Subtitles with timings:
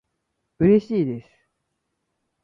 [0.57, 1.27] うれしいです